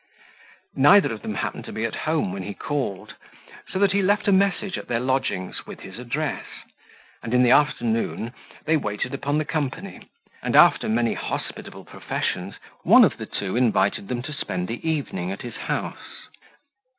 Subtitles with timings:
[0.77, 3.13] Neither of them happened to be at home when he called;
[3.69, 6.43] so that he left a message at their lodgings, with his address;
[7.21, 8.33] and in the afternoon,
[8.65, 10.09] they waited upon the company,
[10.41, 15.31] and, after many hospitable professions, one of the two invited them to spend the evening
[15.31, 16.21] at his house.